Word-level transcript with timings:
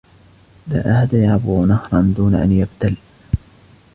لا 0.67 0.97
أحد 0.97 1.13
يعبر 1.13 1.65
نهرا 1.65 2.01
دون 2.17 2.35
أن 2.35 2.51
يبتل. 2.51 2.95